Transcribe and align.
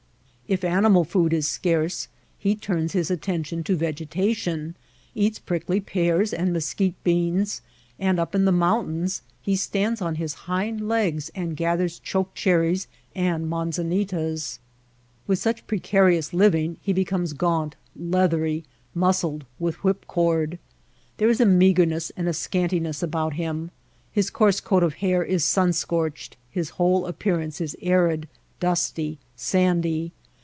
If 0.47 0.65
animal 0.65 1.05
food 1.05 1.31
is 1.31 1.47
scarce 1.47 2.09
he 2.37 2.57
turns 2.57 2.91
his 2.91 3.09
attention 3.09 3.63
to 3.63 3.75
vegetation, 3.77 4.75
eats 5.15 5.39
prickly 5.39 5.79
pears 5.79 6.33
and 6.33 6.51
mesquite 6.51 7.01
beans; 7.05 7.61
and 7.97 8.19
up 8.19 8.35
in 8.35 8.43
the 8.43 8.51
mountains 8.51 9.21
he 9.41 9.55
stands 9.55 10.01
on 10.01 10.15
his 10.15 10.33
hind 10.51 10.89
legs 10.89 11.31
and 11.35 11.55
gathers 11.55 11.99
choke 11.99 12.33
cherries 12.35 12.87
and 13.15 13.49
manzanitas. 13.49 14.59
With 15.25 15.39
such 15.39 15.65
precarious 15.67 16.33
living 16.33 16.75
he 16.81 16.91
be 16.91 17.05
comes 17.05 17.31
gaunt, 17.31 17.77
leathery, 17.95 18.65
muscled 18.93 19.45
with 19.57 19.81
whip 19.85 20.05
cord. 20.05 20.59
There 21.15 21.29
is 21.29 21.39
a 21.39 21.45
meagreness 21.45 22.09
and 22.17 22.27
a 22.27 22.33
scantiness 22.33 23.01
about 23.01 23.35
him; 23.35 23.71
his 24.11 24.29
coarse 24.29 24.59
coat 24.59 24.83
of 24.83 24.95
hair 24.95 25.23
is 25.23 25.45
sun 25.45 25.71
scorched, 25.71 26.35
his 26.49 26.71
whole 26.71 27.05
appearance 27.05 27.61
is 27.61 27.77
arid, 27.81 28.27
dusty, 28.59 29.17
sandy. 29.37 30.11